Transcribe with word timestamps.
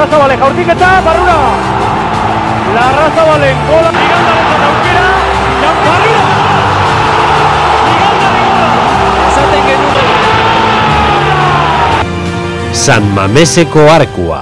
Larrazabale 0.00 0.36
jaurtiketa, 0.40 0.90
barrura! 1.04 1.32
Larrazabalen 2.74 3.58
gola, 3.68 3.90
Migandaren 3.92 4.46
zan 4.52 4.62
aukera, 4.68 5.02
Jan 5.60 5.76
barrura! 5.84 6.22
Esaten 9.26 9.62
genuen. 9.66 10.08
San 12.72 13.12
Mameseko 13.18 13.84
arkua. 13.92 14.40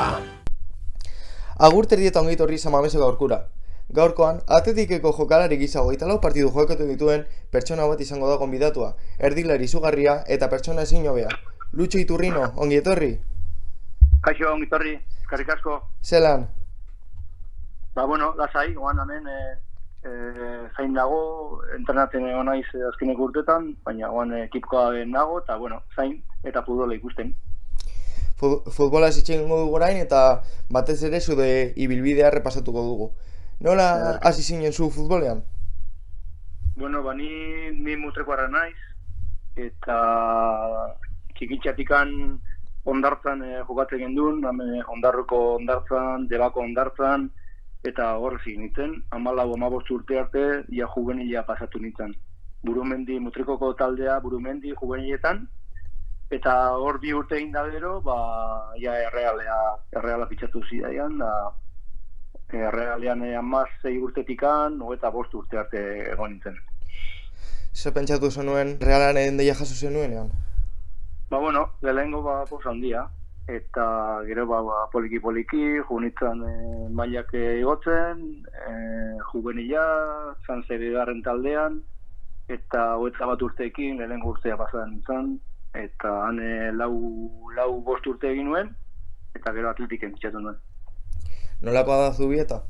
Agur 1.59 1.91
terdieta 1.91 2.23
ongeit 2.23 2.41
horri 2.47 2.59
samameseko 2.63 3.05
aurkura. 3.11 3.43
Gaurkoan, 3.91 4.41
atletikeko 4.47 5.11
jokalari 5.19 5.59
gisa 5.59 5.83
hogeita 5.83 6.07
lau 6.07 6.21
partidu 6.21 6.55
jokatu 6.55 6.87
dituen 6.87 7.27
pertsona 7.51 7.91
bat 7.91 8.01
izango 8.01 8.31
da 8.31 8.39
gonbidatua, 8.39 8.95
erdilari 9.19 9.65
izugarria 9.67 10.21
eta 10.29 10.47
pertsona 10.47 10.87
ezin 10.87 11.11
hobea. 11.11 11.35
Lutxo 11.73 11.99
Iturrino, 11.99 12.53
ongi 12.55 12.79
etorri? 12.79 13.19
Kaixo, 14.23 14.53
ongitorri, 14.53 14.99
eskarrik 15.29 15.51
asko. 15.53 15.83
Zelan? 16.03 16.49
Ba, 17.95 18.05
bueno, 18.07 18.33
lasai, 18.39 18.75
oan 18.77 18.97
hemen 19.03 19.27
e, 19.29 19.39
e, 20.09 20.13
zain 20.77 20.95
nago, 20.97 21.61
entrenatzen 21.77 22.25
egon 22.31 22.47
naiz 22.49 22.65
eh, 22.75 22.87
azkenek 22.89 23.19
urtetan, 23.21 23.75
baina 23.85 24.09
oan 24.11 24.33
ekipkoa 24.47 25.05
nago, 25.05 25.41
eta, 25.43 25.57
bueno, 25.61 25.83
zain 25.97 26.23
eta 26.45 26.63
futbola 26.65 26.95
ikusten. 26.97 27.35
Fut- 28.41 28.71
Futbola 28.73 29.11
zitzen 29.13 29.43
dugu 29.45 29.75
orain 29.75 29.99
eta 29.99 30.41
batez 30.71 31.03
ere 31.03 31.21
zude 31.21 31.73
ibilbidea 31.77 32.31
repasatuko 32.31 32.83
dugu. 32.87 33.11
Nola 33.61 34.19
hasi 34.23 34.43
zinen 34.43 34.73
zu 34.73 34.89
futbolean? 34.91 35.43
Bueno, 36.77 37.03
ba, 37.03 37.13
ni, 37.15 37.29
ni 37.75 37.97
mutrekoarra 37.97 38.49
naiz, 38.49 38.79
eta 39.57 39.99
txikitxatikan 41.35 42.39
ondartzan 42.85 43.43
e, 43.43 43.59
jokatzen 43.69 44.03
gendun, 44.05 44.43
hemen 44.45 44.83
ondarruko 44.95 45.41
ondartzan, 45.57 46.27
debako 46.29 46.63
ondartzan, 46.63 47.29
eta 47.89 48.11
hor 48.19 48.39
hasi 48.39 48.57
nintzen, 48.57 48.97
amalau 49.11 49.53
amabost 49.55 49.91
urte 49.91 50.19
arte, 50.19 50.45
ja 50.69 50.89
juvenila 50.95 51.45
pasatu 51.47 51.79
nintzen. 51.79 52.15
Burumendi, 52.65 53.19
mutrikoko 53.23 53.73
taldea 53.79 54.19
burumendi 54.21 54.75
juveniletan, 54.75 55.47
eta 56.31 56.55
hor 56.77 56.99
bi 57.01 57.13
urte 57.15 57.37
egin 57.39 57.53
da 57.53 57.65
gero, 57.71 58.01
ba, 58.01 58.19
ja 58.83 58.97
errealea, 59.07 59.59
erreala 59.97 60.27
pitxatu 60.29 60.63
zidaian, 60.71 61.19
da, 61.19 61.31
errealean 62.53 63.23
e, 63.23 63.35
amaz 63.37 63.69
zei 63.83 63.99
urtetikan, 63.99 64.81
eta 64.95 65.11
bost 65.15 65.35
urte 65.35 65.59
arte 65.61 65.85
egon 66.13 66.35
nintzen. 66.35 66.59
Zer 67.79 67.93
pentsatu 67.95 68.31
zenuen 68.31 68.79
realaren 68.81 69.37
deia 69.39 69.55
jaso 69.55 69.75
zenuenean? 69.75 70.33
Ba, 71.31 71.39
bueno, 71.39 71.73
lehengo 71.83 72.23
ba, 72.23 72.45
handia, 72.65 73.07
eta 73.49 74.23
gero 74.25 74.47
ba, 74.47 74.63
ba 74.63 74.89
poliki 74.91 75.21
poliki, 75.21 75.79
junitzen 75.89 76.41
e, 76.41 76.89
mailak 76.89 77.35
igotzen, 77.35 78.47
e, 78.49 78.73
juvenila, 79.33 79.85
zan 80.47 80.65
garren 80.69 81.23
taldean, 81.23 81.83
eta 82.49 82.97
hoetza 82.97 83.27
bat 83.27 83.43
urteekin, 83.43 83.99
lehengo 83.99 84.31
urtea 84.31 84.57
pasadan 84.57 84.91
nintzen, 84.95 85.39
eta 85.75 86.15
han 86.25 86.41
e, 86.41 86.73
lau, 86.73 86.97
lau 87.57 87.81
bost 87.85 88.07
urte 88.07 88.31
egin 88.33 88.49
nuen, 88.49 88.73
eta 89.37 89.53
gero 89.53 89.69
atletiken 89.69 90.13
pitxatu 90.17 90.41
nuen. 90.41 90.57
Nolakoa 91.61 92.07
da 92.07 92.13
zubieta? 92.13 92.63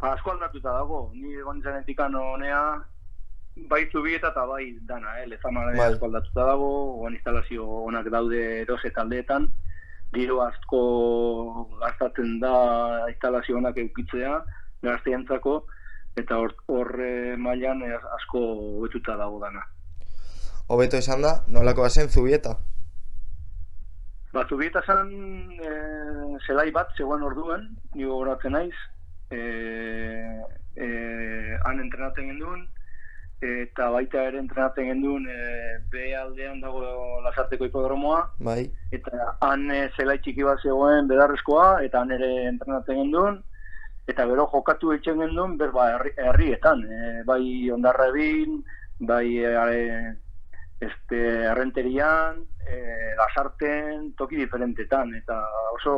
Ba, 0.00 0.16
asko 0.16 0.32
aldatuta 0.32 0.72
dago, 0.80 1.12
ni 1.14 1.38
egon 1.38 1.62
zenetikan 1.62 2.14
honea, 2.18 2.82
bai 3.56 3.86
zubieta 3.90 4.28
eta 4.32 4.46
bai 4.46 4.78
dana, 4.82 5.20
eh? 5.22 5.26
lezamara 5.26 5.72
Bai. 5.76 5.92
asko 5.92 6.06
aldatuta 6.06 6.46
dago, 6.46 6.70
oan 7.02 7.14
instalazio 7.14 7.66
onak 7.90 8.10
daude 8.10 8.42
erose 8.62 8.90
taldeetan, 8.90 9.48
giro 10.14 10.40
asko 10.42 10.82
gastatzen 11.80 12.40
da 12.40 12.54
instalazio 13.08 13.58
onak 13.58 13.78
eukitzea, 13.78 14.42
gazteentzako, 14.82 15.64
eta 16.16 16.38
hor, 16.38 16.54
horre 16.66 17.36
mailan 17.36 17.82
eh, 17.86 17.96
asko 18.18 18.44
betuta 18.82 19.16
dago 19.18 19.40
dana. 19.42 19.64
Hobeto 20.68 20.96
esan 20.96 21.22
da, 21.22 21.38
nolakoa 21.48 21.90
zen 21.90 22.08
zubieta? 22.08 22.56
Ba, 24.34 24.42
zubieta 24.48 24.80
zen 24.82 25.10
e, 25.62 25.72
zelai 26.46 26.70
bat, 26.74 26.88
zegoen 26.96 27.22
orduan, 27.22 27.68
ni 27.94 28.06
gogoratzen 28.08 28.56
naiz, 28.56 28.74
e, 29.30 29.38
e, 30.74 30.88
han 31.68 31.82
entrenatzen 31.84 32.32
genduen, 32.32 32.64
eta 33.44 33.88
baita 33.92 34.22
ere 34.28 34.38
entrenatzen 34.40 34.88
genduen 34.90 35.26
e, 35.30 35.38
be 35.92 36.12
aldean 36.16 36.60
dago 36.62 36.82
lasarteko 37.24 37.68
hipodromoa, 37.68 38.20
Bai. 38.48 38.62
eta 38.92 39.34
han 39.44 39.66
e, 39.70 39.88
zelai 39.96 40.18
txiki 40.24 40.46
bat 40.46 40.62
zegoen 40.62 41.10
bedarrezkoa, 41.10 41.82
eta 41.86 42.02
han 42.02 42.14
ere 42.16 42.30
entrenatzen 42.48 43.02
genduen, 43.02 43.38
eta 44.10 44.26
gero 44.30 44.48
jokatu 44.52 44.92
etxen 44.96 45.20
genduen, 45.22 45.56
ber, 45.60 45.72
ba, 45.76 45.90
herri, 45.96 46.14
herrietan, 46.16 46.84
e, 46.84 47.22
bai 47.28 47.44
ondarra 47.74 48.08
ebin, 48.12 48.60
bai 49.00 49.26
e, 49.38 49.94
este, 50.80 51.20
errenterian, 51.52 52.42
e, 52.66 52.76
lasarten, 53.20 54.12
toki 54.18 54.40
diferentetan, 54.40 55.14
eta 55.20 55.40
oso 55.74 55.96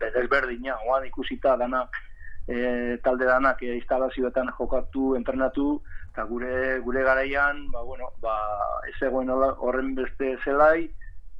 desberdina, 0.00 0.78
oan 0.88 1.06
ikusita 1.06 1.56
danak, 1.60 1.98
e, 2.46 2.98
talde 3.02 3.26
danak 3.26 3.62
e, 3.62 3.74
instalazioetan 3.76 4.52
jokatu, 4.58 5.14
entrenatu, 5.16 5.82
eta 6.12 6.24
gure 6.24 6.78
gure 6.80 7.02
garaian, 7.02 7.70
ba, 7.72 7.82
bueno, 7.82 8.10
ba, 8.22 8.36
ez 8.88 8.94
zegoen 9.00 9.30
hola- 9.30 9.56
horren 9.58 9.94
beste 9.94 10.36
zelai, 10.44 10.88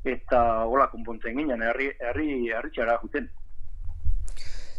eta 0.04 0.64
hola 0.66 0.88
konpontzen 0.90 1.36
ginen, 1.38 1.62
herri, 1.62 1.90
herri, 2.00 2.48
herri 2.50 2.70
txara 2.74 2.98
juten. 3.02 3.30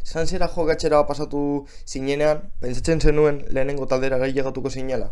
Sanzera 0.08 0.48
jokatzera 0.48 1.02
pasatu 1.08 1.40
zinenean, 1.86 2.46
pentsatzen 2.62 3.02
zenuen 3.02 3.42
lehenengo 3.52 3.88
taldera 3.88 4.18
gai 4.18 4.32
llegatuko 4.32 4.70
zinela? 4.70 5.10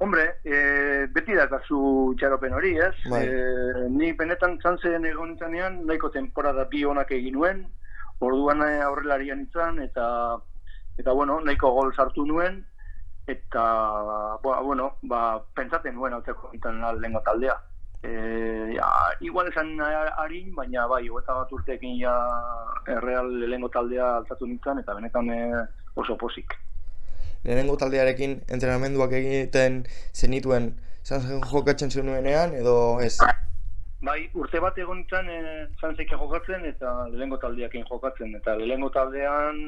Hombre, 0.00 0.26
e, 0.44 1.06
beti 1.12 1.34
dakazu 1.36 2.14
txaropen 2.20 2.54
hori, 2.56 2.74
ez? 2.80 2.94
Bai. 3.12 3.22
E, 3.28 3.88
ni 3.92 4.12
benetan 4.16 4.58
zantzen 4.60 5.04
egon 5.04 5.36
nahiko 5.40 6.08
temporada 6.10 6.64
bi 6.64 6.84
onak 6.84 7.12
egin 7.12 7.34
nuen, 7.34 7.66
orduan 8.20 8.62
eh, 8.66 8.80
aurrelarian 8.84 9.40
nintzen, 9.42 9.80
eta, 9.84 10.38
eta 10.98 11.12
bueno, 11.16 11.40
nahiko 11.40 11.72
gol 11.76 11.92
sartu 11.94 12.26
nuen, 12.28 12.60
eta, 13.26 13.64
ba, 14.44 14.60
bueno, 14.60 14.94
ba, 15.02 15.40
pentsaten 15.56 15.94
nuen 15.96 16.16
altzeko 16.16 16.52
nintzen 16.52 16.80
lehenko 17.00 17.22
taldea. 17.26 17.56
E, 18.00 18.10
ja, 18.76 18.88
igual 19.20 19.50
esan 19.50 19.74
harin, 19.80 20.54
baina 20.56 20.86
bai, 20.88 21.04
eta 21.04 21.36
bat 21.36 21.52
urteekin 21.52 21.98
ja 22.00 22.14
erreal 22.88 23.28
lehenko 23.44 23.68
taldea 23.72 24.16
altzatu 24.20 24.48
nintzen, 24.48 24.80
eta 24.84 24.96
benetan 24.96 25.30
eh, 25.34 25.64
oso 25.96 26.16
posik. 26.16 26.56
Lehenengo 27.44 27.76
taldearekin 27.80 28.42
entrenamenduak 28.52 29.12
egiten 29.16 29.84
zenituen 30.12 30.74
Sanzen 31.02 31.40
jokatzen 31.40 31.90
zenuenean 31.90 32.52
edo 32.52 33.00
ez? 33.00 33.16
Bai, 34.00 34.20
urte 34.32 34.60
bat 34.64 34.78
egon 34.80 35.02
nintzen 35.02 35.26
e, 35.28 35.40
zantzeke 35.80 36.16
jokatzen 36.16 36.64
eta 36.64 36.92
lehengo 37.12 37.36
taldeakin 37.42 37.84
jokatzen. 37.88 38.32
Eta 38.38 38.54
lehengo 38.56 38.88
taldean, 38.94 39.58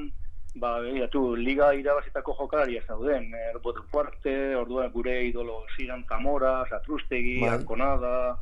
ba, 0.63 0.79
begiratu, 0.81 1.25
liga 1.37 1.73
irabazitako 1.77 2.37
jokalaria 2.39 2.81
zauden. 2.87 3.29
E, 3.37 3.75
Fuerte, 3.91 4.57
orduan 4.57 4.91
gure 4.95 5.19
idolo 5.29 5.67
Ziran 5.77 6.07
Zamora, 6.09 6.63
Satrustegi, 6.71 7.41
Bai. 7.43 7.51
Arconada, 7.59 8.39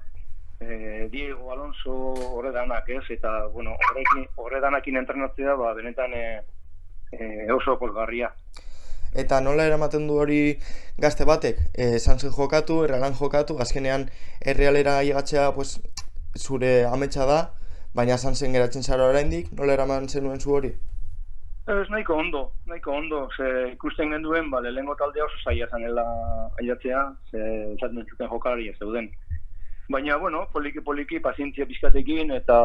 e, 0.60 1.08
Diego 1.10 1.50
Alonso, 1.52 2.14
horre 2.30 2.52
danak, 2.52 2.88
ez? 2.88 3.04
Eta, 3.10 3.46
bueno, 3.48 3.74
horre 4.36 4.60
danakin 4.60 5.02
entrenatzea, 5.02 5.56
ba, 5.58 5.74
benetan 5.74 6.14
e, 6.14 6.24
e, 7.10 7.50
oso 7.52 7.78
polgarria. 7.78 8.30
Eta 9.12 9.40
nola 9.40 9.64
eramaten 9.66 10.06
du 10.06 10.18
hori 10.22 10.58
gazte 11.02 11.24
batek? 11.26 11.58
E, 11.74 11.98
Sanzen 11.98 12.30
jokatu, 12.30 12.84
errealan 12.84 13.16
jokatu, 13.18 13.56
azkenean 13.58 14.06
errealera 14.40 15.00
llegatzea 15.02 15.50
pues, 15.56 15.80
zure 16.38 16.84
ametsa 16.86 17.26
da, 17.26 17.40
baina 17.94 18.16
Sanzen 18.18 18.52
geratzen 18.54 18.86
zara 18.86 19.08
oraindik, 19.10 19.50
nola 19.52 19.74
eraman 19.74 20.06
zenuen 20.08 20.38
zu 20.40 20.54
hori? 20.54 20.70
Ez 21.70 21.88
nahiko 21.90 22.14
ondo, 22.16 22.52
nahiko 22.66 22.92
ondo, 22.92 23.28
ze 23.36 23.72
ikusten 23.72 24.10
genduen, 24.14 24.50
ba, 24.50 24.60
lehengo 24.60 24.94
taldea 24.98 25.24
oso 25.24 25.36
zaila 25.44 25.66
zanela 25.70 26.04
aiatzea, 26.60 27.02
ze 27.30 27.40
esaten 27.74 28.06
zuten 28.08 28.30
jokalaria 28.30 28.72
zeuden. 28.78 29.10
Baina, 29.90 30.16
bueno, 30.16 30.44
poliki 30.52 30.80
poliki, 30.80 31.18
pazientzia 31.18 31.66
pizkatekin, 31.66 32.30
eta, 32.30 32.60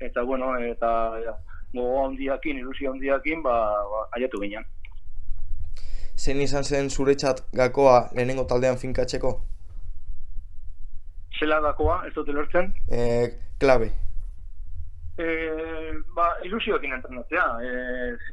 eta 0.00 0.22
bueno, 0.22 0.54
eta 0.58 0.90
ja, 1.24 1.36
gogo 1.74 2.06
handiakin, 2.06 2.58
ilusio 2.58 2.92
handiakin, 2.92 3.42
ba, 3.42 3.58
ba 3.90 4.06
aiatu 4.16 4.40
ginen. 4.40 4.64
Zein 6.16 6.40
izan 6.40 6.64
zen 6.64 6.90
zuretzat 6.90 7.42
gakoa 7.52 7.96
lehenengo 8.14 8.44
taldean 8.50 8.78
finkatzeko? 8.78 9.32
Zela 11.38 11.58
dakoa, 11.60 12.04
ez 12.06 12.12
dut 12.14 12.28
lertzen, 12.30 12.72
E, 12.90 13.30
klabe. 13.58 13.90
e, 15.18 15.26
ba, 16.14 16.28
ilusioekin 16.46 16.92
entrenatzea, 16.94 17.44
e, 17.62 17.72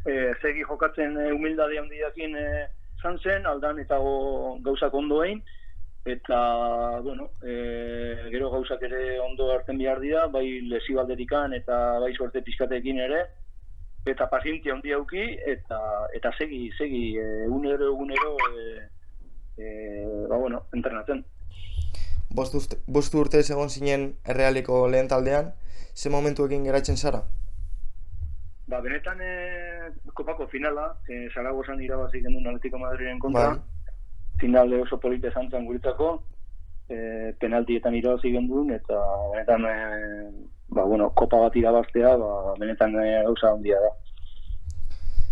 e, 0.09 0.13
segi 0.41 0.63
jokatzen 0.65 1.17
e, 1.17 1.31
humildade 1.31 1.77
handiakin 1.79 2.35
e, 2.37 2.45
zan 3.01 3.17
zen, 3.21 3.45
aldan 3.45 3.79
eta 3.79 3.97
go, 4.01 4.57
gauzak 4.65 4.93
ondo 4.93 5.23
egin, 5.23 5.41
eta, 6.05 6.39
bueno, 7.05 7.29
e, 7.45 7.53
gero 8.33 8.49
gauzak 8.49 8.81
ere 8.87 9.19
ondo 9.21 9.51
hartzen 9.53 9.77
behar 9.77 9.99
dira, 10.01 10.25
bai 10.27 10.45
lesio 10.69 11.01
alderikan 11.01 11.53
eta 11.53 11.99
bai 12.01 12.13
suerte 12.17 12.41
pizkatekin 12.45 12.99
ere, 12.99 13.25
eta 14.05 14.27
pazientzia 14.29 14.73
handi 14.73 14.93
auki, 14.93 15.21
eta, 15.45 15.77
eta 16.13 16.31
segi, 16.37 16.69
segi, 16.77 17.17
e, 17.17 17.43
egunero, 17.45 17.91
egunero, 17.93 18.35
e, 18.49 18.87
e, 19.57 20.25
ba, 20.29 20.37
bueno, 20.37 20.65
entrenatzen. 20.73 21.23
Bost, 22.31 22.55
uste, 22.55 22.79
bost 22.87 23.13
urte 23.15 23.43
egon 23.43 23.69
zinen 23.69 24.15
errealiko 24.25 24.87
lehen 24.89 25.07
taldean, 25.11 25.53
ze 25.93 26.09
momentuekin 26.09 26.63
geratzen 26.63 26.97
zara? 26.97 27.21
Ba, 28.71 28.79
benetan 28.81 29.19
e, 29.21 29.31
kopako 30.13 30.47
finala, 30.47 30.95
e, 31.07 31.27
Zaragozan 31.33 31.81
irabazi 31.83 32.23
genuen 32.23 32.47
Atletico 32.47 32.79
Madriren 32.79 33.19
kontra, 33.19 33.49
Bai. 33.49 33.99
finale 34.39 34.81
oso 34.81 34.99
polite 34.99 35.27
izan 35.27 35.51
zen 35.51 35.67
guretzako, 35.67 36.23
e, 36.89 37.33
penaltietan 37.39 37.95
irabazi 37.99 38.31
genuen, 38.31 38.71
eta 38.79 38.97
benetan, 39.33 39.67
e, 39.67 40.31
ba, 40.71 40.83
bueno, 40.83 41.11
kopa 41.13 41.37
bat 41.37 41.55
irabaztea, 41.55 42.15
ba, 42.17 42.55
benetan 42.59 42.95
e, 42.95 43.07
gauza 43.27 43.51
handia 43.51 43.79
da. 43.83 43.91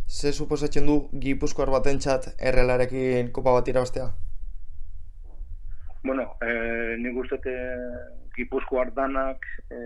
Ze 0.10 0.34
suposatzen 0.34 0.88
du 0.90 0.98
Gipuzkoar 1.24 1.70
batentzat 1.72 2.34
errealarekin 2.40 3.32
kopa 3.32 3.54
bat 3.60 3.68
irabaztea? 3.72 4.10
Bueno, 6.04 6.26
e, 6.44 6.52
nik 7.00 7.18
uste 7.24 7.56
Gipuzko 8.36 8.84
danak 8.96 9.46
e, 9.70 9.80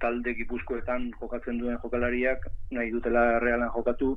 talde 0.00 0.34
Gipuzkoetan 0.38 1.10
jokatzen 1.20 1.58
duen 1.58 1.78
jokalariak 1.82 2.46
nahi 2.70 2.90
dutela 2.94 3.38
realan 3.42 3.70
jokatu 3.74 4.16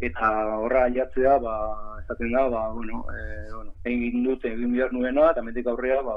eta 0.00 0.30
horra 0.60 0.84
aiatzea, 0.88 1.38
ba, 1.40 1.54
esaten 2.02 2.32
da, 2.32 2.48
ba, 2.52 2.68
bueno, 2.72 3.04
e, 3.12 3.22
bueno, 3.52 3.72
egin 3.84 4.24
dut 4.24 4.44
egin 4.44 4.74
behar 4.76 4.92
nuena, 4.92 5.30
eta 5.32 5.44
mendik 5.44 5.68
aurrea, 5.72 6.02
ba, 6.04 6.16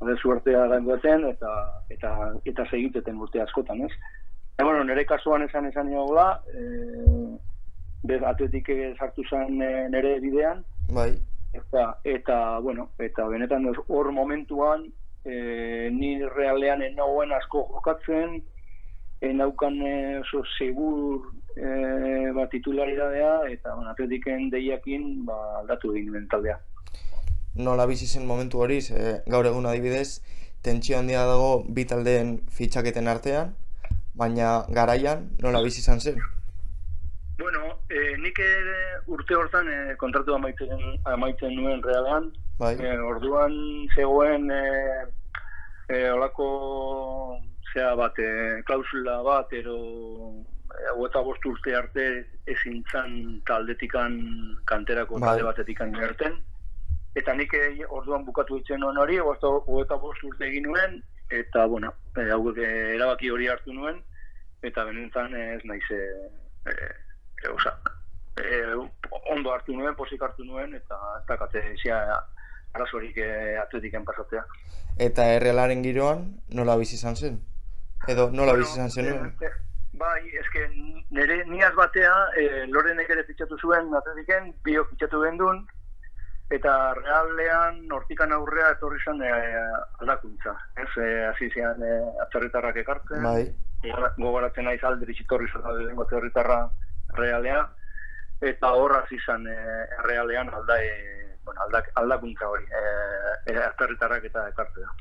bade 0.00 0.16
suertea 0.20 0.66
gaingoetzen, 0.72 1.24
eta, 1.30 1.52
eta, 1.90 2.12
eta 2.44 2.66
segiteten 2.70 3.20
urte 3.22 3.40
askotan, 3.42 3.82
ez? 3.86 3.92
E, 4.56 4.64
bueno, 4.64 4.84
nire 4.84 5.06
kasuan 5.08 5.44
esan 5.46 5.70
esan 5.70 5.90
niola, 5.90 6.28
e, 6.52 6.62
bez 8.06 8.22
atletik 8.22 8.68
sartu 8.98 9.24
zen 9.30 9.62
e, 9.62 9.70
nire 9.92 10.18
bidean, 10.20 10.62
Bai. 10.92 11.10
eta, 11.56 11.88
eta, 12.04 12.58
bueno, 12.64 12.90
eta 12.98 13.26
benetan 13.32 13.68
hor 13.88 14.12
momentuan, 14.12 14.86
e, 15.24 15.88
ni 15.92 16.20
realean 16.36 16.82
enauen 16.82 17.32
asko 17.32 17.66
jokatzen, 17.74 18.40
enaukan 19.20 19.80
e, 19.82 19.96
oso 20.20 20.44
segur 20.58 21.32
e, 21.56 22.30
ba, 22.36 22.46
titularidadea, 22.52 23.48
eta 23.50 23.74
bueno, 23.74 23.90
atletiken 23.90 24.50
deiakin 24.52 25.24
ba, 25.26 25.36
aldatu 25.62 25.94
egin 25.96 26.28
taldea. 26.30 26.58
Nola 27.56 27.86
bizi 27.86 28.06
zen 28.06 28.26
momentu 28.26 28.60
hori, 28.60 28.80
ze 28.82 29.22
gaur 29.26 29.46
egun 29.46 29.66
adibidez, 29.66 30.20
tentsio 30.62 30.98
handia 30.98 31.24
dago 31.26 31.64
bi 31.68 31.84
taldeen 31.84 32.38
fitxaketen 32.52 33.08
artean, 33.08 33.54
baina 34.14 34.64
garaian 34.68 35.30
nola 35.42 35.62
bizi 35.64 35.80
izan 35.80 36.00
zen? 36.00 36.18
Bueno, 37.38 37.78
e, 37.88 38.16
nik 38.20 38.40
urte 39.06 39.36
hortan 39.36 39.68
e, 39.68 39.78
kontratu 40.00 40.34
amaitzen, 40.34 40.82
amaitzen 41.04 41.54
nuen 41.56 41.82
realan, 41.84 42.32
Bai. 42.58 42.74
E, 42.80 42.92
orduan 43.04 43.52
zegoen 43.94 44.48
e, 44.50 44.62
e, 45.92 45.98
olako 46.10 46.46
zea 47.72 47.92
bat, 48.00 48.18
e, 48.18 48.62
klausula 48.68 49.18
bat, 49.26 49.52
ero 49.52 49.76
e, 50.72 50.94
eta 51.08 51.20
bost 51.26 51.44
urte 51.44 51.76
arte 51.76 52.06
ezin 52.48 52.80
zan 52.92 53.42
taldetikan 53.48 54.16
kanterako 54.64 55.20
Bai. 55.20 55.28
talde 55.28 55.48
batetikan 55.50 55.92
gerten. 56.00 56.38
Eta 57.16 57.32
nik 57.34 57.54
e, 57.56 57.64
orduan 57.88 58.26
bukatu 58.26 58.58
itzen 58.60 58.82
nuen 58.84 58.98
hori, 59.00 59.16
eta 59.16 59.96
bost 60.02 60.24
urte 60.28 60.44
egin 60.46 60.68
nuen, 60.68 61.00
eta, 61.32 61.66
bueno, 61.66 61.92
e, 62.16 62.28
hau, 62.30 62.42
e, 62.52 62.68
erabaki 62.94 63.30
hori 63.32 63.48
hartu 63.48 63.72
nuen, 63.72 64.02
eta 64.62 64.84
benetan 64.84 65.34
ez 65.34 65.62
naiz 65.64 65.84
e, 65.90 66.00
e, 66.68 66.74
e, 67.42 67.48
oza, 67.54 67.72
e, 68.36 68.62
ondo 69.32 69.52
hartu 69.54 69.76
nuen, 69.76 69.96
posik 69.96 70.22
hartu 70.22 70.44
nuen, 70.44 70.74
eta 70.76 70.98
ez 71.20 71.24
dakate 71.30 71.62
zia 71.82 72.02
arazorik 72.76 73.16
e, 73.16 73.28
atletiken 73.62 74.04
pasatzea. 74.04 74.44
Eta 75.08 75.26
errealaren 75.36 75.84
giroan 75.84 76.26
nola 76.58 76.76
bizi 76.80 76.96
izan 77.00 77.16
zen? 77.16 77.40
Edo 78.12 78.28
nola 78.32 78.56
bizi 78.58 78.76
izan 78.76 78.92
zenuen? 78.92 79.32
eh, 79.44 79.52
bai, 80.00 80.20
eske 80.42 80.66
nire 81.16 81.40
niaz 81.48 81.72
batea, 81.78 82.12
e, 82.36 82.66
Lorenek 82.72 83.10
ere 83.16 83.24
fitxatu 83.28 83.58
zuen 83.62 83.92
atletiken, 84.00 84.52
bio 84.68 84.84
fitxatu 84.90 85.22
gendun, 85.24 85.64
eta 86.50 86.94
realean 86.94 87.80
hortikan 87.92 88.32
aurrea 88.32 88.70
etorri 88.76 89.00
zen 89.04 89.22
e, 89.22 89.30
aldakuntza. 90.00 90.54
Ez, 90.78 90.90
e, 91.02 91.08
hasi 91.26 91.50
zian 91.50 91.82
e, 91.82 91.96
atzerritarrak 92.26 92.76
ekartzen, 92.84 93.22
Bai. 93.22 93.48
Gogora- 93.82 94.12
gogoratzen 94.16 94.64
naiz 94.64 94.82
alderitz 94.84 95.20
itorri 95.24 95.48
zen 95.50 95.66
lehenengo 95.66 96.06
atzerritarra 96.06 96.60
realea, 97.18 97.66
eta 98.40 98.72
hor 98.78 98.96
hasi 99.00 99.18
zen 99.26 99.46
e, 99.50 99.58
realean 100.06 100.52
alda, 100.54 100.78
e, 100.82 101.36
bueno, 101.44 101.60
aldak, 101.66 101.90
aldakuntza 101.94 102.48
hori, 102.48 102.64
e, 102.70 103.52
e, 103.52 103.58
atzerritarrak 103.66 104.30
eta 104.30 104.48
ekartzea. 104.54 104.94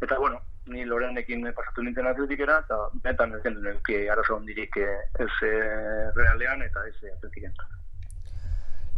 Eta, 0.00 0.16
bueno, 0.18 0.40
ni 0.66 0.84
Lorenekin 0.84 1.48
pasatu 1.56 1.82
nintzen 1.82 2.06
atletikera, 2.08 2.60
eta 2.64 2.76
benetan 3.02 3.34
ez 3.36 3.42
gendu 3.44 3.64
neuki 3.64 4.06
arazo 4.08 4.36
hondirik 4.36 4.76
e, 4.76 4.88
ez 5.24 5.32
e, 5.48 5.54
realean 6.16 6.62
eta 6.68 6.84
ez 6.88 6.96
atletiken. 7.16 7.56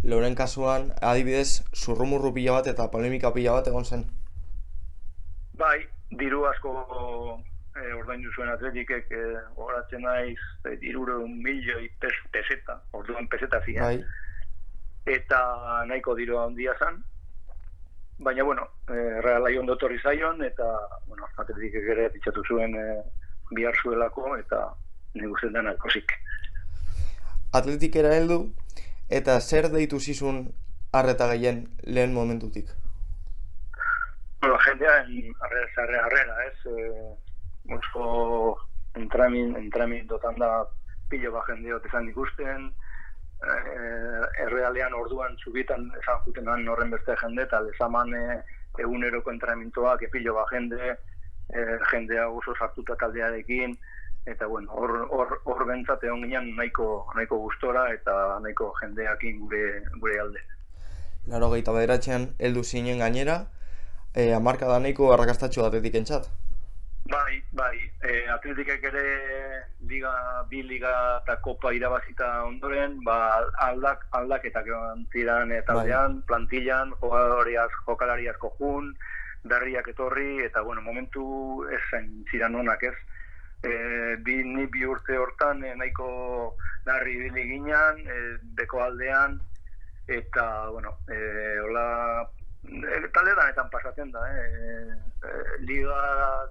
Loren 0.02 0.34
kasuan, 0.34 0.90
adibidez, 1.00 1.62
zurrumurru 1.78 2.32
pila 2.34 2.56
bat 2.58 2.66
eta 2.72 2.88
polemika 2.90 3.30
pila 3.34 3.52
bat 3.54 3.68
egon 3.70 3.84
zen. 3.84 4.00
Bai, 5.60 5.78
diru 6.18 6.42
asko 6.48 6.72
e, 7.78 7.92
ordaindu 7.94 8.32
zuen 8.34 8.50
atletikek 8.50 9.12
e, 9.14 9.20
gogoratzen 9.54 10.02
naiz 10.02 10.40
e, 10.66 10.74
dirureun 10.80 11.36
milioi 11.44 11.86
pes, 12.02 12.16
peseta, 12.34 12.80
orduan 12.98 13.28
peseta 13.30 13.62
ziren. 13.64 13.84
Bai. 13.84 14.02
eta 15.12 15.38
nahiko 15.90 16.14
diru 16.18 16.36
handia 16.38 16.74
zan. 16.78 16.98
Baina, 18.22 18.42
bueno, 18.42 18.66
e, 18.90 19.20
realai 19.22 19.56
ondo 19.58 19.76
torri 19.76 19.98
zaion, 20.02 20.42
eta, 20.46 20.66
bueno, 21.06 21.30
atletik 21.38 21.78
ere 21.94 22.08
pitxatu 22.10 22.42
zuen 22.48 22.74
e, 22.74 22.84
bihar 23.54 23.78
zuelako, 23.82 24.36
eta 24.38 24.64
nik 25.14 25.30
uste 25.30 25.50
dena 25.54 25.74
kosik. 25.82 26.14
Atletikera 27.52 28.14
heldu 28.16 28.38
eta 29.12 29.40
zer 29.40 29.68
deitu 29.72 30.00
zizun 30.00 30.46
arreta 30.92 31.28
gehien 31.32 31.66
lehen 31.82 32.14
momentutik? 32.14 32.70
Bueno, 34.40 34.58
jendean 34.64 35.10
arrera, 35.40 35.68
arrera, 35.84 36.06
arrera, 36.06 36.36
ez? 36.46 36.66
E, 36.66 37.74
oso 37.76 38.56
entramin, 38.94 39.54
entramin 39.56 40.06
dotan 40.06 40.38
da 40.40 40.64
pilo 41.10 41.32
ba 41.32 41.44
jendeot 41.46 41.84
esan 41.86 42.08
ikusten, 42.08 42.66
e, 43.44 43.52
errealean 44.46 44.96
orduan 44.98 45.36
zubitan 45.44 45.86
esan 46.00 46.24
jutenan 46.26 46.68
horren 46.68 46.90
beste 46.90 47.16
jende, 47.20 47.44
eta 47.44 47.60
lezaman 47.68 48.14
e, 48.16 48.24
eguneroko 48.80 49.30
entramintoak 49.30 50.02
epilo 50.08 50.34
ba 50.40 50.46
jende, 50.50 50.96
e, 51.52 51.66
jendea 51.92 52.28
oso 52.28 52.56
sartuta 52.58 52.96
taldearekin, 52.96 53.76
eta 54.26 54.46
bueno, 54.46 54.70
hor, 54.72 55.08
hor, 55.10 55.40
hor 55.44 55.64
bentsat 55.66 56.04
egon 56.04 56.22
ginen 56.22 56.52
nahiko, 56.56 57.06
nahiko 57.16 57.38
gustora 57.42 57.88
eta 57.94 58.38
nahiko 58.42 58.72
jendeakin 58.80 59.40
gure, 59.40 59.64
gure 59.98 60.20
alde. 60.20 60.44
Laro 61.26 61.50
gehieta 61.50 61.74
bederatzean 61.74 62.30
heldu 62.38 62.62
zinen 62.62 63.02
gainera, 63.02 63.46
e, 64.14 64.32
amarka 64.34 64.70
da 64.70 64.78
nahiko 64.78 65.12
arrakastatxo 65.14 65.66
atletik 65.66 65.98
entzat. 66.02 66.30
Bai, 67.10 67.42
bai, 67.50 67.76
e, 68.06 68.28
atletikek 68.30 68.84
ere 68.92 69.06
liga, 69.90 70.12
bi 70.50 70.62
liga 70.62 70.92
eta 71.22 71.36
kopa 71.42 71.72
irabazita 71.74 72.28
ondoren, 72.46 73.00
ba, 73.04 73.16
aldak, 73.66 74.06
aldaketak 74.18 74.70
ziren 75.10 75.50
e, 75.50 75.58
taldean, 75.66 76.20
plantillan, 76.28 76.94
jokalari 77.00 77.58
asko, 77.58 77.82
jokalari 77.90 78.28
asko 78.30 78.52
jun, 78.60 78.92
berriak 79.42 79.88
etorri, 79.90 80.44
eta 80.46 80.62
bueno, 80.62 80.80
momentu 80.80 81.64
ez 81.74 81.82
zain 81.90 82.22
ziren 82.30 82.54
onak 82.54 82.86
ez. 82.86 82.94
E, 83.62 84.16
bi, 84.26 84.42
ni 84.42 84.66
bi 84.66 84.84
urte 84.84 85.16
hortan 85.16 85.62
e, 85.64 85.74
nahiko 85.78 86.56
larri 86.86 87.14
ibili 87.14 87.44
ginen, 87.46 88.00
e, 88.02 88.16
beko 88.58 88.82
aldean, 88.82 89.38
eta, 90.10 90.46
bueno, 90.70 90.96
e, 91.06 91.18
hola, 91.62 91.84
e, 92.66 92.98
talde 93.14 93.36
danetan 93.38 93.70
pasatzen 93.70 94.10
da, 94.10 94.24
eh? 94.34 94.96
E, 95.22 95.60
liga 95.68 96.00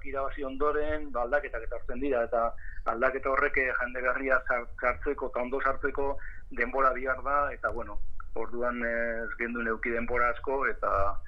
irabazi 0.07 0.47
ondoren, 0.47 1.09
ba, 1.11 1.25
aldaketak 1.25 1.67
etortzen 1.67 1.99
dira, 1.99 2.23
eta 2.29 2.45
aldaketa 2.85 3.29
horrek 3.29 3.57
eh, 3.57 3.73
jende 3.79 4.01
sar- 4.47 4.69
sartzeko 4.79 5.27
eta 5.29 5.41
ondo 5.41 5.61
sartzeko 5.61 6.17
denbora 6.49 6.93
bihar 6.93 7.21
da, 7.23 7.51
eta 7.51 7.69
bueno, 7.69 7.99
orduan 8.35 8.81
eh, 8.83 9.23
ez 9.25 9.35
gendu 9.37 9.61
neuki 9.61 9.91
denbora 9.91 10.29
asko, 10.29 10.65
eta 10.67 11.19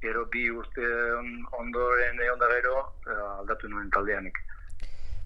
gero 0.00 0.26
bi 0.26 0.48
urte 0.50 0.84
on- 1.16 1.46
ondoren 1.52 2.20
egon 2.20 2.38
da 2.38 2.48
gero, 2.48 2.92
eh, 3.06 3.38
aldatu 3.40 3.68
nuen 3.68 3.90
taldeanik. 3.90 4.38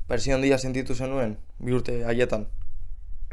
Presio 0.09 0.35
handia 0.37 0.59
sentitu 0.59 0.95
zenuen, 0.95 1.39
bi 1.59 1.73
urte 1.73 2.05
haietan. 2.05 2.47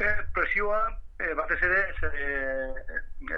E, 0.00 0.10
presioa, 0.34 0.80
E, 1.22 1.34
batez 1.38 1.60
ere, 1.62 1.82
ze, 2.00 2.08
e, 2.10 3.36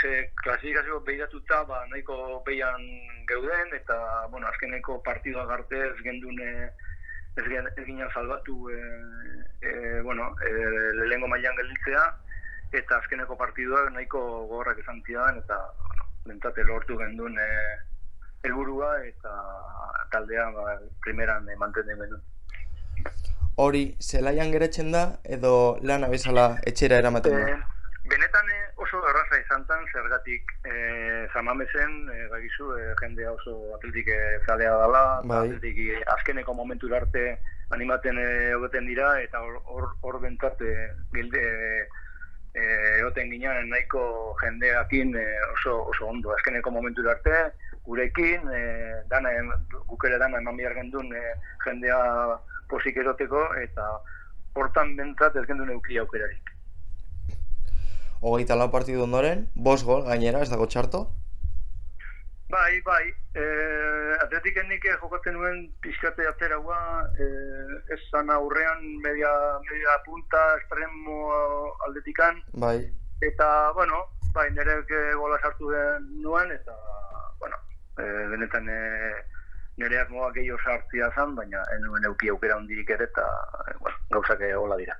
ze 0.00 0.30
klasifikazio 0.34 1.00
behiratuta, 1.04 1.62
ba, 1.68 1.82
nahiko 1.90 2.42
behian 2.46 2.84
geuden, 3.28 3.74
eta, 3.76 3.98
bueno, 4.32 4.46
azkeneko 4.48 5.02
partidua 5.04 5.44
garte 5.50 5.76
ez 5.90 5.98
gendun 6.06 6.40
ez, 6.40 6.70
ez 7.36 7.84
ginen 7.84 8.08
salbatu 8.14 8.70
e, 8.72 8.78
e, 9.60 10.00
bueno, 10.06 10.30
e, 10.40 10.54
lehengo 11.02 11.28
mailan 11.28 11.60
gelditzea, 11.60 12.06
eta 12.80 12.96
azkeneko 13.02 13.36
partidua 13.36 13.84
nahiko 13.90 14.24
gogorrak 14.46 14.80
izan 14.80 15.04
zidan, 15.04 15.42
eta, 15.44 15.60
bueno, 15.84 16.08
bentsate 16.30 16.64
lortu 16.64 16.96
gendun 17.02 17.36
e, 17.36 17.50
helburua 18.48 18.94
eta 19.04 19.36
taldea 20.16 20.48
ba, 20.56 20.78
primeran 21.04 21.44
mantendu. 21.60 22.22
Hori, 23.58 23.96
zelaian 23.98 24.52
geretzen 24.54 24.92
da, 24.94 25.18
edo 25.24 25.78
lana 25.82 26.08
bezala 26.08 26.60
etxera 26.70 27.00
eramaten 27.02 27.34
da? 27.34 27.48
E, 27.50 27.56
benetan 28.08 28.46
eh, 28.54 28.60
oso 28.84 29.00
erraza 29.10 29.40
izan 29.42 29.64
zen, 29.66 29.82
zergatik 29.92 30.52
e, 30.64 30.74
zamamesen, 31.34 31.96
e, 32.14 32.28
bagizu, 32.30 32.70
e, 32.78 32.84
jendea 33.00 33.32
oso 33.32 33.56
atletik 33.74 34.08
e, 34.14 34.18
zalea 34.46 34.76
dela, 34.82 35.02
Bai. 35.24 35.40
atletik 35.48 35.80
e, 35.88 35.98
azkeneko 36.14 36.54
momentu 36.54 36.92
arte 36.94 37.24
animaten 37.74 38.16
egoten 38.22 38.86
dira, 38.86 39.20
eta 39.20 39.42
hor- 39.42 39.90
hor 40.00 40.20
bentsat 40.22 40.62
e, 40.62 40.74
gilde 41.12 41.42
e, 42.54 42.62
egoten 43.00 43.28
ginen 43.34 43.68
nahiko 43.74 44.36
jendeakin 44.40 45.16
e, 45.18 45.26
oso, 45.56 45.80
oso 45.90 46.06
ondo. 46.06 46.30
Azkeneko 46.38 46.70
momentu 46.70 47.02
arte, 47.10 47.42
gurekin, 47.84 48.46
e, 48.54 48.62
dana, 49.10 49.34
em- 49.34 49.52
guk 49.90 50.04
ere 50.06 50.16
dana 50.22 50.38
eman 50.38 50.56
behar 50.56 50.78
gendun 50.78 51.10
e, 51.12 51.24
jendea 51.66 51.98
posik 52.70 52.96
eroteko, 52.96 53.44
eta 53.62 53.88
hortan 54.58 54.96
bentsat 54.98 55.36
ez 55.36 55.46
gendun 55.46 55.70
euki 55.76 55.98
aukerarik. 56.02 56.54
Hogeita 58.20 58.56
lau 58.58 58.68
partidu 58.70 59.04
ondoren, 59.04 59.46
bost 59.54 59.86
gol 59.86 60.04
gainera, 60.08 60.42
ez 60.42 60.50
dago 60.50 60.66
txarto? 60.66 61.06
Bai, 62.50 62.80
bai. 62.80 63.04
E, 63.36 63.44
atletiken 64.24 64.70
nik 64.72 64.86
jokatzen 65.02 65.36
nuen 65.36 65.58
pixkate 65.84 66.26
ateraua, 66.26 66.78
e, 67.20 67.26
ez 67.94 68.00
zan 68.10 68.32
aurrean 68.32 68.80
media, 69.04 69.30
media 69.68 69.96
punta, 70.06 70.40
estremo 70.62 71.18
aldetikan, 71.86 72.40
Bai. 72.64 72.78
eta, 73.20 73.48
bueno, 73.76 74.00
bai, 74.34 74.48
nire 74.56 74.80
gola 75.20 75.38
sartu 75.42 75.70
nuen, 76.24 76.50
eta, 76.56 76.74
bueno, 77.38 77.60
e, 78.00 78.08
benetan 78.32 78.68
e, 78.72 78.80
nire 79.78 80.00
asmoa 80.00 80.32
gehiago 80.34 80.58
sartzia 80.64 81.10
zan, 81.14 81.34
baina 81.38 81.62
ez 81.74 81.78
nuen 81.84 82.06
euki 82.10 82.30
aukera 82.32 82.56
hundirik 82.58 82.90
ere, 82.96 83.06
eta, 83.10 83.26
bueno, 83.80 83.96
gauzak 84.10 84.42
hola 84.58 84.76
dira. 84.80 84.96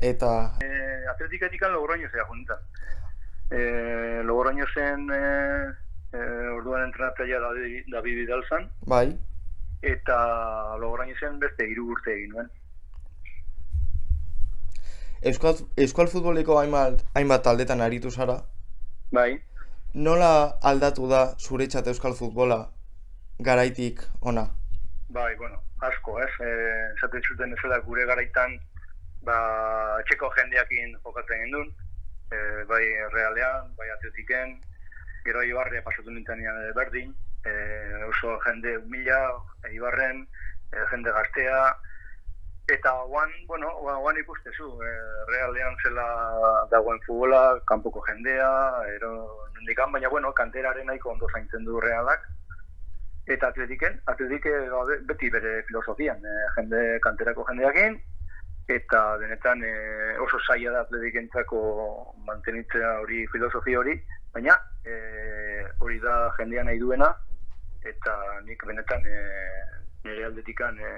Eta, 0.00 0.30
E, 0.64 0.70
atletiketik 1.12 1.62
Logroño 1.70 2.08
zea 2.10 2.24
juntan. 2.24 2.58
E, 3.50 4.22
Logroño 4.24 4.66
zen 4.74 5.06
e, 5.12 5.20
e, 6.12 6.18
orduan 6.56 6.88
entrenatzailea 6.88 7.40
David, 7.92 8.16
Vidal 8.16 8.42
zan, 8.48 8.66
bai, 8.86 9.12
eta 9.82 10.18
Logroño 10.80 11.14
zen 11.20 11.38
beste 11.38 11.68
hiru 11.68 11.92
urte 11.92 12.16
egin 12.16 12.34
nuen. 12.34 12.50
Euskal, 15.22 15.60
Euskal 15.76 16.08
futboliko 16.08 16.58
hainbat, 16.58 17.04
hainbat 17.14 17.44
taldetan 17.44 17.80
aritu 17.80 18.10
zara, 18.10 18.40
Bai, 19.12 19.36
nola 19.94 20.58
aldatu 20.62 21.06
da 21.08 21.26
zuretzat 21.38 21.86
Euskal 21.92 22.14
futbola 22.16 22.64
garaitik 23.42 24.00
ona? 24.20 24.46
bai, 25.08 25.34
bueno, 25.36 25.60
asko, 25.80 26.20
ez? 26.22 26.30
E, 26.40 26.48
esaten 26.96 27.22
zuten 27.28 27.52
ezela 27.52 27.78
gure 27.84 28.06
garaitan, 28.08 28.54
ba, 29.26 29.36
etxeko 30.00 30.30
jendeakin 30.36 30.94
jokatzen 31.04 31.42
gendun, 31.44 31.68
e, 32.32 32.38
bai 32.70 32.84
realean, 33.12 33.74
bai 33.76 33.90
atletiken, 33.92 34.56
gero 35.26 35.42
Ibarre 35.44 35.82
pasatu 35.82 36.10
nintenean 36.10 36.72
berdin, 36.74 37.12
e, 37.44 37.52
oso 38.08 38.38
jende 38.46 38.78
humila, 38.78 39.20
Ibarren, 39.70 40.24
e, 40.72 40.86
jende 40.90 41.12
gaztea, 41.12 41.76
eta 42.72 42.92
guan, 43.04 43.28
bueno, 43.46 43.68
gua- 43.82 43.98
guan 44.00 44.16
ikustezu, 44.16 44.68
e, 44.82 44.90
realean 45.28 45.76
zela 45.82 46.06
dagoen 46.70 47.00
futbola, 47.06 47.60
kanpoko 47.66 48.00
jendea, 48.08 48.50
ero 48.96 49.12
nondikan, 49.54 49.92
baina 49.92 50.08
bueno, 50.08 50.32
kanteraren 50.32 50.86
nahiko 50.86 51.10
ondo 51.10 51.28
zaintzen 51.34 51.64
du 51.68 51.80
realak, 51.80 52.24
eta 53.26 53.48
atletiken, 53.48 54.00
atletik 54.06 54.46
eh, 54.46 54.68
be- 54.88 55.00
beti 55.06 55.30
bere 55.30 55.62
filosofian, 55.68 56.18
e, 56.24 56.34
jende 56.56 56.98
kanterako 57.02 57.44
jendeakin, 57.48 58.00
eta 58.68 59.16
benetan 59.18 59.62
e, 59.64 59.72
oso 60.22 60.40
zaila 60.46 60.72
da 60.72 60.80
atletikentzako 60.86 61.60
mantenitzea 62.26 62.98
hori 63.02 63.26
filosofia 63.32 63.78
hori, 63.78 63.94
baina 64.34 64.56
e, 64.84 64.96
hori 65.78 66.00
da 66.00 66.32
jendea 66.38 66.64
nahi 66.64 66.78
duena, 66.78 67.12
eta 67.84 68.16
nik 68.46 68.64
benetan 68.66 69.06
e, 69.06 69.18
nire 70.04 70.24
aldetikan 70.26 70.78
e, 70.78 70.92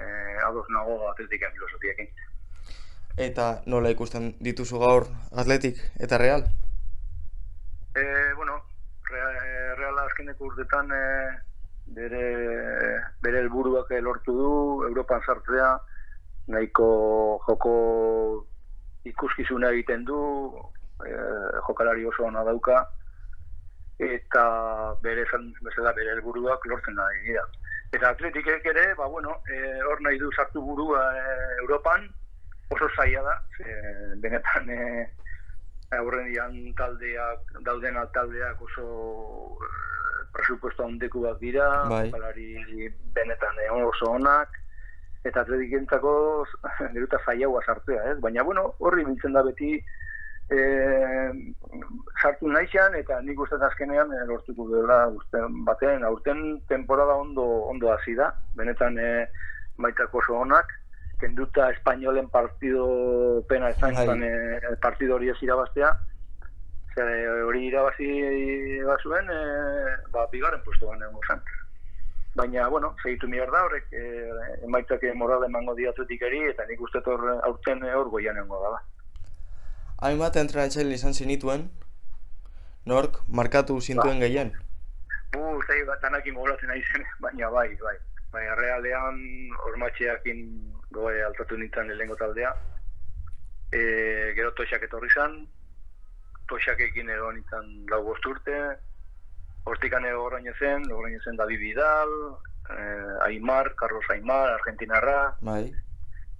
ados 0.45 0.65
nago 0.69 1.09
atletiken 1.09 1.53
filosofiakin. 1.53 2.07
Eta 3.17 3.61
nola 3.71 3.89
ikusten 3.93 4.33
dituzu 4.43 4.79
gaur 4.81 5.05
Atletik 5.31 5.77
eta 6.03 6.17
Real? 6.17 6.43
E, 7.95 8.03
bueno, 8.35 8.57
Real, 9.09 9.37
Reala 9.79 10.03
azkeneko 10.09 10.49
urtetan 10.49 10.91
e, 10.91 11.03
bere, 11.87 12.23
bere 13.21 13.39
helburuak 13.43 13.91
lortu 14.01 14.33
du, 14.33 14.51
Europan 14.89 15.21
sartzea, 15.25 15.75
nahiko 16.47 16.89
joko 17.47 17.75
ikuskizuna 19.05 19.71
egiten 19.73 20.05
du, 20.05 20.19
e, 21.05 21.11
jokalari 21.67 22.05
oso 22.05 22.25
ona 22.25 22.43
dauka, 22.43 22.81
eta 23.99 24.45
bere 25.03 25.23
esan 25.23 25.51
bezala 25.61 25.93
bere 25.93 26.15
helburuak 26.15 26.65
lortzen 26.65 26.95
da 26.95 27.07
dira. 27.25 27.45
Eta 27.93 28.09
atletikek 28.11 28.65
ere, 28.65 28.93
ba 28.97 29.07
bueno, 29.07 29.39
e, 29.47 29.59
hor 29.87 30.01
nahi 30.01 30.17
du 30.19 30.31
sartu 30.33 30.61
burua 30.61 31.03
e, 31.15 31.25
Europan, 31.61 32.09
oso 32.73 32.89
zaila 32.95 33.21
da, 33.23 33.35
ze, 33.57 33.77
benetan 34.23 34.69
e, 34.69 34.81
aurrenian 35.95 36.57
taldeak, 36.75 37.53
dauden 37.63 37.99
taldeak 38.13 38.61
oso 38.61 38.87
presupuesto 40.35 40.85
handekuak 40.85 41.39
dira, 41.39 41.67
Bai. 41.89 42.05
jokalari 42.07 42.91
benetan 43.15 43.63
eh, 43.63 43.71
oso 43.71 44.11
onak, 44.11 44.59
eta 45.25 45.41
atletikentzako 45.41 46.13
niruta 46.93 47.19
zailagoa 47.25 47.63
sartzea, 47.65 48.11
ez? 48.11 48.17
Baina, 48.23 48.43
bueno, 48.43 48.73
horri 48.79 49.05
biltzen 49.07 49.33
da 49.33 49.43
beti 49.45 49.73
e, 50.49 50.59
sartu 52.21 52.51
naixan, 52.51 52.95
eta 52.99 53.19
nik 53.25 53.39
uste 53.41 53.57
azkenean 53.67 54.13
e, 54.13 54.23
lortuko 54.29 54.67
dela 54.73 54.99
batean, 55.67 56.05
aurten 56.05 56.45
temporada 56.69 57.17
ondo, 57.17 57.45
ondo 57.71 57.91
hasi 57.93 58.15
da, 58.17 58.31
benetan 58.57 58.99
e, 59.01 59.11
baitako 59.81 60.21
oso 60.21 60.41
onak, 60.45 60.69
kenduta 61.19 61.71
espainolen 61.71 62.27
partido 62.29 63.41
pena 63.49 63.71
ezan 63.71 63.95
Bai. 63.95 64.29
e, 64.29 64.75
partido 64.83 65.15
hori 65.15 65.31
ez 65.33 65.39
irabaztea, 65.41 65.95
Zer, 66.95 67.09
hori 67.43 67.65
irabazi 67.67 68.07
bazuen, 68.87 69.27
e, 69.27 69.39
ba, 70.13 70.25
bigarren 70.31 70.61
puestoan 70.63 71.01
egongo 71.03 71.21
zen. 71.27 71.41
Baina, 72.39 72.67
bueno, 72.71 72.93
segitu 73.03 73.27
behar 73.31 73.51
da 73.51 73.63
horrek, 73.65 73.89
e, 73.91 74.03
emaitzak 74.67 75.03
moral 75.19 75.43
emango 75.47 75.75
diatzetikeri, 75.75 76.45
eta 76.51 76.65
nik 76.69 76.81
uste 76.87 77.01
hor 77.05 77.25
aurten 77.35 77.83
hor 77.91 78.11
goian 78.13 78.39
egongo 78.39 78.61
dela. 78.63 78.79
Hainbat 80.07 80.39
entrenatzaile 80.39 80.95
izan 80.95 81.13
zinituen, 81.13 81.67
nork 82.85 83.19
markatu 83.27 83.79
zintuen 83.81 84.23
gehien? 84.23 84.53
Bu, 85.35 85.43
zei 85.67 85.81
bat 85.89 85.99
danakin 86.03 86.35
gogoratzen 86.39 86.71
nahi 86.71 86.83
zen, 86.93 87.03
baina 87.27 87.51
bai, 87.51 87.69
bai. 87.83 87.97
Bai, 88.35 88.45
realean 88.59 89.19
ormatxeakin 89.67 90.39
goe 90.95 91.13
altatu 91.27 91.59
nintzen 91.59 91.91
lehengo 91.91 92.15
taldea. 92.19 92.55
E, 93.71 93.79
gero 94.35 94.51
toxak 94.55 94.83
etorri 94.87 95.11
zan, 95.11 95.37
toxakekin 96.49 97.09
egon 97.09 97.35
nintzen 97.39 97.71
lau 97.91 98.01
bost 98.05 98.25
urte, 98.25 98.59
hortikan 99.65 100.05
ego 100.05 100.27
oraino 100.29 100.53
zen, 100.59 100.85
oraino 100.91 101.21
zen 101.23 101.37
David 101.39 101.59
Vidal, 101.59 102.13
eh, 102.69 103.25
Aimar, 103.27 103.73
Carlos 103.75 104.05
Aimar, 104.09 104.53
Argentinarra, 104.53 105.35
Bai, 105.41 105.73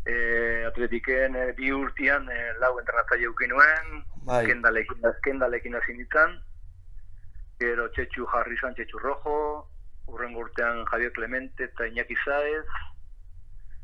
eh, 0.06 0.64
atletiken 0.68 1.36
eh, 1.36 1.52
bi 1.58 1.72
urtian 1.74 2.30
eh, 2.30 2.52
lau 2.62 2.76
entrenatzaile 2.80 3.26
eukin 3.32 3.54
nuen, 3.56 4.04
bai, 4.28 4.44
kendalekin, 4.46 5.02
kendalekin 5.26 5.78
hasi 5.80 5.98
nintzen, 5.98 6.38
gero 7.60 7.88
Txetxu 7.96 8.28
jarri 8.34 8.58
zan 8.62 8.76
Txetxu 8.78 9.02
Rojo, 9.02 9.40
urrengo 10.08 10.46
urtean 10.46 10.84
Javier 10.92 11.12
Clemente 11.14 11.66
eta 11.66 11.88
Iñaki 11.90 12.18
Saez, 12.24 12.66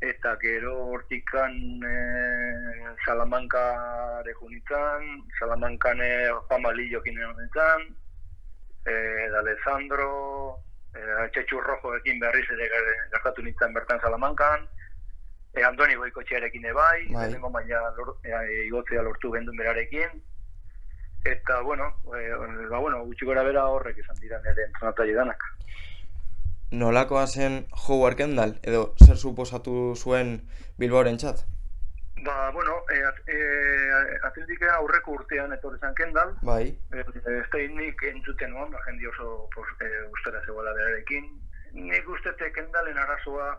eta 0.02 0.34
gero 0.42 0.72
hortikan 0.90 1.54
e, 1.86 1.94
Salamanca 3.06 3.62
deju 4.26 4.48
nintzen, 4.50 5.22
Salamancan 5.38 6.00
e, 6.02 6.10
Juan 6.48 6.62
Malillokin 6.62 7.18
egon 7.22 7.36
nintzen, 7.38 7.84
e, 8.84 8.94
Alessandro, 9.38 10.58
e, 10.90 11.00
Txetxu 11.30 11.60
Rojoekin 11.62 12.18
berriz 12.18 12.48
ere 12.50 12.66
ger- 12.74 12.98
gertatu 13.14 13.46
nintzen 13.46 13.72
bertan 13.78 14.02
Salamancan, 14.02 14.66
e, 15.54 15.62
Andoni 15.62 15.94
Goikotxearekin 15.94 16.66
ebai, 16.74 17.06
Bai. 17.06 17.22
lehenengo 17.28 17.50
maila 17.54 17.84
lor, 17.96 18.16
e, 18.26 18.34
igotzea 18.66 19.02
lortu 19.06 19.30
gendun 19.36 19.56
berarekin, 19.56 20.18
eta, 21.24 21.60
bueno, 21.62 21.92
e, 22.18 22.66
ba, 22.66 22.78
bueno, 22.82 23.04
gutxi 23.06 23.24
gora 23.24 23.46
bera 23.46 23.68
horrek 23.70 24.02
izan 24.02 24.18
dira 24.18 24.42
nire 24.42 24.66
entrenatzaile 24.66 25.14
danak. 25.14 25.46
Nolakoa 26.72 27.26
zen 27.26 27.66
Howard 27.86 28.16
Kendall, 28.16 28.54
edo 28.64 28.94
zer 29.04 29.18
suposatu 29.20 29.72
zuen 29.94 30.38
Bilbaoren 30.80 31.18
txat? 31.20 31.42
Ba, 32.24 32.50
bueno, 32.54 32.78
e, 32.94 32.96
at, 33.04 33.18
e, 33.28 33.40
atletika 34.24 34.70
aurreko 34.78 35.18
urtean 35.18 35.52
etorri 35.52 35.80
zan 35.82 35.92
Kendall, 35.98 36.32
Bai, 36.48 36.70
e, 36.94 37.04
ez 37.34 37.44
da 37.52 37.60
nik 37.76 38.04
entzuten 38.12 38.54
nuen, 38.54 38.72
ba, 38.72 38.80
jendi 38.86 39.10
oso 39.10 39.50
pos, 39.52 39.66
e, 39.84 39.90
ustera 40.16 40.40
zegoela 40.46 40.72
berarekin. 40.78 41.28
Nik 41.76 42.08
ustete 42.08 42.48
Kendallen 42.56 43.00
arazoa 43.04 43.50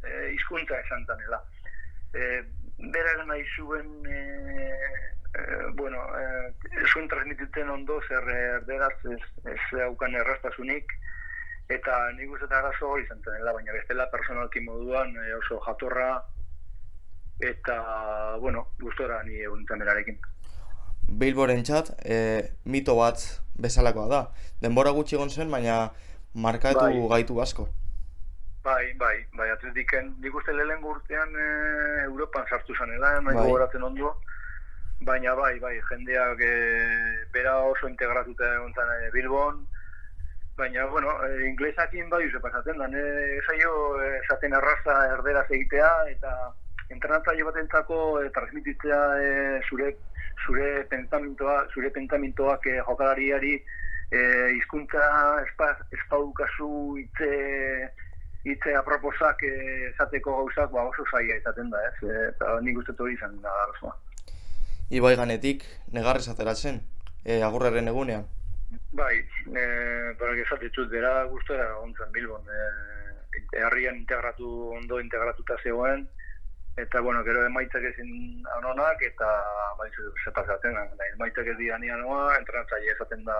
e, 0.00 0.32
hizkuntza 0.32 0.80
esan 0.80 1.04
tanela. 1.10 1.42
E, 2.16 2.40
berak 2.96 3.26
nahi 3.28 3.44
zuen, 3.52 3.92
e, 4.08 4.22
e, 5.36 5.46
bueno, 5.76 6.06
e, 6.16 6.86
zuen 6.88 7.12
transmititen 7.12 7.68
ondo 7.68 8.00
zer 8.08 8.32
erderaz 8.38 8.96
ez, 9.12 9.22
ez 9.44 9.60
haukan 9.90 10.16
errastasunik, 10.24 10.96
eta 11.74 11.96
nik 12.16 12.30
uste 12.30 12.48
arazo 12.50 12.90
hori 12.92 13.04
izan 13.06 13.20
zanela, 13.24 13.52
baina 13.56 13.72
bestela 13.72 14.08
personalki 14.12 14.60
moduan 14.60 15.14
e, 15.16 15.34
oso 15.34 15.60
jatorra, 15.66 16.22
eta, 17.42 18.36
bueno, 18.40 18.66
gustora 18.80 19.22
ni 19.26 19.42
egun 19.42 19.64
berarekin. 19.66 20.18
Bilboren 21.08 21.62
txat, 21.66 21.92
e, 22.04 22.16
mito 22.64 22.96
bat 22.96 23.22
bezalakoa 23.58 24.08
da. 24.08 24.22
Denbora 24.62 24.92
gutxi 24.96 25.16
egon 25.18 25.30
zen, 25.30 25.50
baina 25.50 25.92
markatu 26.34 26.84
Bai. 26.84 27.08
gaitu 27.16 27.40
asko. 27.40 27.68
Bai, 28.62 28.92
bai, 28.94 29.16
bai, 29.34 29.48
atletiken, 29.50 30.14
nik 30.22 30.34
uste 30.38 30.54
lehen 30.54 30.84
urtean 30.86 31.34
e, 31.34 31.48
Europan 32.04 32.46
sartu 32.48 32.76
zanela, 32.78 33.16
nahi 33.20 33.34
Bai. 33.34 33.46
gogoratzen 33.48 33.82
ondo, 33.82 34.14
baina 35.02 35.34
bai, 35.34 35.58
bai, 35.58 35.74
jendeak 35.90 36.40
e, 36.46 36.54
bera 37.34 37.58
oso 37.66 37.88
integratuta 37.90 38.54
egon 38.54 38.72
zan 38.78 38.92
e, 39.00 39.10
Bilbon, 39.16 39.64
baina, 40.62 40.86
bueno, 40.94 41.12
e, 41.26 41.48
inglesakin 41.50 42.08
bai 42.12 42.22
uze 42.28 42.40
pasatzen 42.40 42.78
da, 42.78 42.88
ne, 42.88 43.02
saio 43.46 43.74
e, 44.00 44.08
esaten 44.22 44.54
arraza 44.54 44.96
erderaz 45.16 45.48
egitea, 45.50 45.92
eta 46.14 46.32
entrenatzaile 46.94 47.46
batentzako 47.50 47.98
e, 48.22 48.30
transmititzea 48.38 49.02
e, 49.18 49.30
zure 49.68 49.94
zure 50.46 50.84
pentamentoa, 50.90 51.66
zure 51.74 51.90
pentamentoak 51.94 52.66
e, 52.66 52.78
jokalariari 52.86 53.54
e, 53.58 54.22
hizkuntza 54.56 55.02
espa, 55.44 55.72
espaukazu 55.98 56.72
hitze 56.98 57.32
hitze 58.44 58.74
aproposak 58.74 59.44
eh, 59.46 59.90
esateko 59.92 60.34
gauzak 60.40 60.72
ba, 60.74 60.86
oso 60.90 61.04
zaila 61.10 61.38
izaten 61.38 61.70
da, 61.70 61.82
ez? 61.88 61.94
E, 62.02 62.16
eta 62.32 62.56
nik 62.64 62.80
uste 62.80 62.94
hori 62.98 63.14
izan 63.14 63.38
da 63.42 63.52
arazoa. 63.66 63.94
Ibai 64.92 65.14
ganetik, 65.16 65.64
negarrez 65.94 66.26
ateratzen, 66.28 66.82
e, 67.24 67.38
agurraren 67.46 67.88
egunean. 67.92 68.26
Bai, 68.92 69.18
e, 69.56 69.62
barak 70.20 70.38
esatitut, 70.46 70.88
bera 70.90 71.24
guztora 71.30 71.78
ontzen 71.80 72.12
Bilbon. 72.12 72.44
E, 72.48 73.40
herrian 73.56 73.96
integratu, 73.96 74.48
ondo 74.76 74.98
integratuta 75.00 75.56
zegoen, 75.62 76.06
eta 76.76 77.00
bueno, 77.00 77.22
gero 77.24 77.44
emaitzak 77.46 77.84
ezin 77.90 78.42
anonak, 78.56 79.02
eta 79.02 79.28
bai, 79.78 79.88
ze- 79.96 80.12
ze 80.24 80.30
pasatzen, 80.32 80.74
da, 80.74 81.06
emaitzak 81.14 81.46
ez 81.46 81.56
dira 81.56 81.78
nian 81.78 82.00
noa, 82.00 82.36
entrenatzaile 82.38 82.92
esaten 82.92 83.24
da 83.24 83.36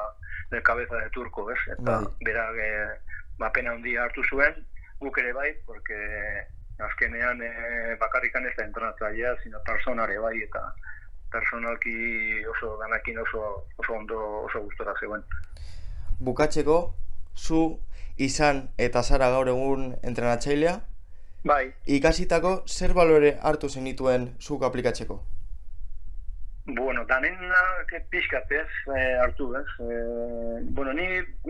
de 0.50 0.62
cabeza 0.62 0.96
de 0.96 1.10
turco, 1.10 1.50
ez? 1.50 1.58
Eta 1.76 2.00
Bai. 2.00 2.06
berak 2.24 2.56
e, 2.56 2.70
ba, 3.38 3.50
pena 3.52 3.72
handia 3.72 4.04
hartu 4.04 4.24
zuen, 4.28 4.66
guk 5.00 5.18
ere 5.18 5.32
bai, 5.32 5.52
porque 5.66 5.96
azkenean 6.78 7.40
e, 7.42 7.96
bakarrikan 8.00 8.46
ez 8.46 8.56
da 8.56 8.64
entrenatzailea, 8.64 9.36
sino 9.42 9.62
personare 9.64 10.18
bai, 10.18 10.36
eta 10.42 10.60
personalki 11.32 12.44
oso 12.54 12.76
danakin 12.80 13.18
oso, 13.24 13.66
oso 13.76 13.92
ondo, 13.98 14.20
oso 14.46 14.60
gustora 14.60 14.94
zegoen. 15.00 15.24
Bukatzeko, 16.20 16.94
zu 17.36 17.78
izan 18.16 18.68
eta 18.78 19.02
zara 19.02 19.30
gaur 19.34 19.48
egun 19.48 19.94
entrenatzailea, 20.02 20.80
Bai, 21.44 21.72
ikasitako 21.90 22.50
zer 22.70 22.92
balore 22.94 23.32
hartu 23.42 23.68
zenituen 23.68 24.28
zuk 24.38 24.62
aplikatzeko? 24.62 25.16
Bueno, 26.66 27.02
danena 27.10 27.62
pixkat 28.10 28.52
ez, 28.54 28.68
eh, 28.94 29.16
hartu 29.18 29.48
ez. 29.58 29.66
Eh, 29.82 30.60
bueno, 30.76 30.92
ni 30.92 31.06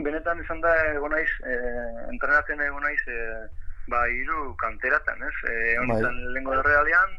benetan 0.07 0.40
izan 0.40 0.62
da 0.62 0.73
egon 0.95 1.12
naiz, 1.12 1.29
eh, 1.45 2.07
entrenatzen 2.09 2.61
egon 2.64 2.83
naiz, 2.83 3.03
eh, 3.07 3.42
ba, 3.88 4.07
hiru 4.09 4.57
kanteratan, 4.57 5.21
ez? 5.29 5.35
Eh, 5.51 5.75
egon 5.75 5.88
Bai. 5.88 6.01
lehengo 6.33 6.55
errealean, 6.55 7.18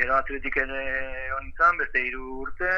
gero 0.00 0.16
atletiken 0.16 0.72
eh, 0.74 1.26
egon 1.28 1.46
nintzen, 1.46 1.80
beste 1.80 2.02
hiru 2.06 2.40
urte, 2.46 2.70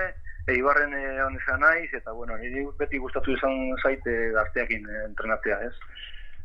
eibarren 0.51 0.95
eh, 0.99 1.19
egon 1.21 1.39
izan 1.39 1.63
naiz, 1.63 1.91
eta 1.95 2.15
bueno, 2.19 2.37
niri 2.41 2.67
beti 2.79 2.99
gustatu 3.03 3.37
izan 3.37 3.77
zaite 3.83 4.17
gazteakin 4.37 4.89
eh, 4.91 5.05
entrenatzea, 5.11 5.61
ez? 5.69 5.75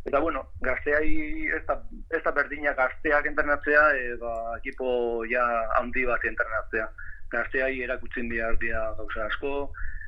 Eta 0.08 0.20
bueno, 0.24 0.46
gazteai 0.64 1.50
ez 1.58 1.64
da, 1.68 1.76
ez 2.16 2.22
da 2.24 2.32
berdina 2.32 2.72
gazteak 2.78 3.26
entrenatzea, 3.28 3.82
e, 4.00 4.14
ba, 4.22 4.34
ekipo 4.56 5.26
ja 5.28 5.44
handi 5.82 6.06
bat 6.08 6.24
entrenatzea. 6.24 6.86
Gazteai 7.34 7.74
erakutzen 7.84 8.30
behar 8.32 8.56
dira 8.62 8.86
gauza 8.96 9.26
asko, 9.26 9.52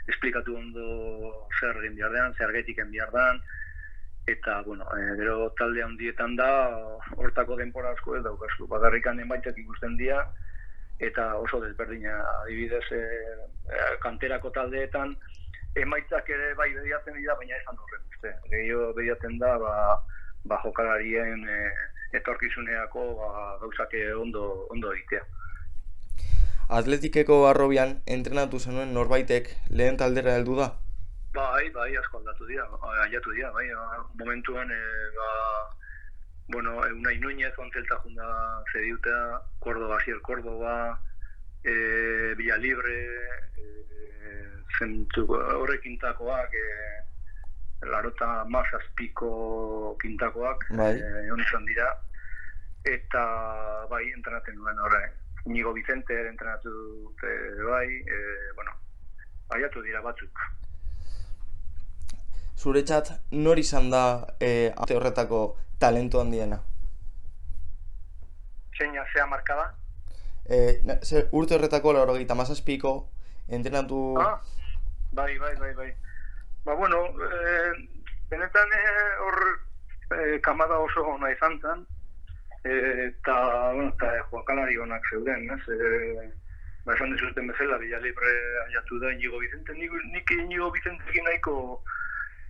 esplikatu 0.07 0.55
ondo 0.55 0.85
zer 1.59 1.81
egin 1.81 1.97
behar 1.97 2.15
den, 2.15 2.37
zer 2.39 2.55
den, 2.55 3.41
eta, 4.27 4.61
bueno, 4.61 4.85
e, 4.95 5.17
gero 5.19 5.49
talde 5.59 5.83
handietan 5.83 6.37
da, 6.39 6.49
hortako 7.17 7.57
denpora 7.59 7.91
asko 7.91 8.15
ez 8.15 8.23
daukazu. 8.23 8.67
Bakarrikan 8.71 9.19
emaitzak 9.19 9.57
ikusten 9.57 9.97
dira, 9.97 10.23
eta 10.99 11.35
oso 11.39 11.61
desberdina 11.63 12.13
adibidez 12.43 12.85
e, 12.91 13.01
kanterako 14.03 14.51
taldeetan 14.51 15.15
emaitzak 15.79 16.29
ere 16.29 16.53
bai 16.59 16.69
bediatzen 16.73 17.15
dira, 17.15 17.35
baina 17.39 17.55
esan 17.57 17.77
horren 17.77 18.03
uste. 18.11 18.33
Gehiago 18.51 18.91
bediatzen 18.97 19.37
da, 19.39 19.55
ba, 19.61 19.73
ba 20.49 20.59
jokalarien 20.63 21.45
e, 21.47 21.59
etorkizuneako 22.19 23.05
ba, 23.19 23.31
gauzak 23.61 23.95
ondo, 24.19 24.45
ondo 24.69 24.93
egitea. 24.93 25.23
Atletikeko 26.69 27.47
arrobian 27.49 27.97
entrenatu 28.05 28.59
zenuen 28.59 28.93
norbaitek 28.93 29.49
lehen 29.69 29.97
taldera 29.97 30.35
heldu 30.37 30.59
da? 30.59 30.69
Bai, 31.33 31.69
bai, 31.73 31.89
asko 31.97 32.19
aldatu 32.19 32.45
dira, 32.49 32.65
aiatu 33.05 33.31
dira, 33.33 33.51
bai, 33.53 33.67
ba, 33.73 34.03
momentuan, 34.19 34.69
e, 34.69 34.81
ba, 35.15 35.29
bueno, 36.49 36.77
Unai 36.79 37.17
Núñez 37.19 37.53
ontzelta 37.57 37.95
junda 37.97 38.63
zediuta, 38.73 39.41
Córdoba, 39.59 39.97
Asier 39.97 40.19
Córdoba, 40.21 40.99
e, 41.63 42.33
Villa 42.35 42.57
Libre, 42.57 42.97
e, 43.57 43.63
zentu, 44.77 45.25
horrekin 45.29 45.97
takoak, 45.99 46.49
e, 46.53 47.85
larota 47.85 48.45
mazazpiko 48.45 49.95
kintakoak, 50.01 50.65
Bai. 50.71 50.95
e, 50.97 51.25
egon 51.27 51.39
izan 51.45 51.65
dira, 51.65 51.87
eta 52.83 53.23
bai, 53.89 54.03
entrenatzen 54.11 54.55
nuen 54.57 54.79
horre. 54.79 55.05
Inigo 55.45 55.73
Vicente 55.73 56.15
entrenatu 56.27 56.69
dute 56.69 57.29
bai, 57.63 57.87
e, 57.87 58.17
bueno, 58.55 58.73
aiatu 59.55 59.81
dira 59.81 60.01
batzuk. 60.01 60.41
Zuretzat 62.59 63.13
nor 63.31 63.59
izan 63.59 63.89
da 63.89 64.03
e, 64.41 64.73
horretako 64.75 65.55
talentu 65.79 66.19
handiena? 66.19 66.59
Zeina 68.77 69.05
zea 69.13 69.25
markada? 69.27 69.73
E, 70.49 70.81
na- 70.83 70.99
zer, 71.03 71.27
urte 71.31 71.55
horretako 71.55 71.93
laurogeita 71.93 72.35
mazazpiko 72.35 73.09
entrenatu... 73.47 74.17
Ah, 74.19 74.39
bai, 75.13 75.37
bai, 75.39 75.55
bai, 75.55 75.73
bai. 75.73 75.93
Ba, 76.65 76.75
bueno, 76.75 77.05
eh, 77.07 77.71
benetan 78.29 78.69
eh, 78.73 79.13
hor 79.25 79.37
eh, 80.17 80.39
kamada 80.41 80.77
oso 80.79 81.05
ona 81.07 81.31
izan 81.31 81.59
zen, 81.61 81.85
eh, 82.63 83.07
eta, 83.09 83.35
bueno, 83.73 83.89
eta 83.93 84.11
eh, 84.17 84.23
jokalari 84.31 84.77
onak 84.77 85.03
zeuden, 85.11 85.47
ez? 85.55 85.61
Eh, 85.75 86.27
ba, 86.85 86.95
esan 86.95 87.13
dizuten 87.15 87.47
bezala, 87.47 87.77
Villa 87.77 87.99
Libre 87.99 88.33
aiatu 88.67 88.99
da 88.99 89.11
Inigo 89.13 89.39
Vicente, 89.39 89.73
nik, 89.73 89.91
nik 90.13 90.31
Inigo 90.31 90.71
Vicentekin 90.71 91.23
nahiko 91.29 91.55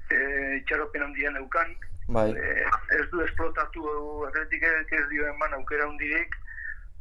eh, 0.09 0.57
itxaropen 0.61 1.03
handian 1.03 1.37
eukan, 1.37 1.75
Bai, 2.10 2.32
Eh, 2.34 2.65
ez 2.98 3.06
du 3.12 3.22
esplotatu 3.22 3.84
atletikek 4.28 4.93
ez 4.98 5.08
dio 5.12 5.28
eman 5.30 5.54
aukera 5.54 5.86
hundirik, 5.86 6.36